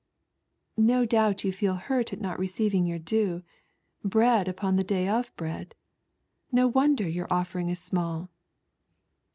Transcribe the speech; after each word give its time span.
"No 0.91 1.05
doubt 1.05 1.43
you 1.43 1.51
feel 1.51 1.75
hurt 1.75 2.11
at 2.11 2.19
not 2.19 2.39
receiving 2.39 2.87
your 2.87 2.97
due: 2.97 3.43
I 4.03 4.07
bread 4.07 4.47
upon 4.47 4.75
the 4.75 4.83
Day 4.83 5.07
of 5.07 5.31
Bread. 5.35 5.75
No 6.51 6.67
wonder 6.67 7.07
your 7.07 7.27
goffering 7.27 7.69
is 7.69 7.77
small." 7.77 8.31